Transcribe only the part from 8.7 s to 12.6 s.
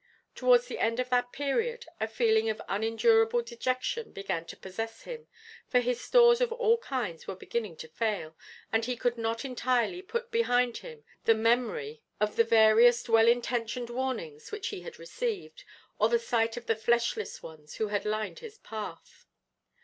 and he could not entirely put behind him the memory of the